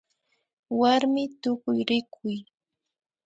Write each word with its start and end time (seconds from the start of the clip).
Warmi 0.79 1.23
Tukuyrikuy 1.41 2.37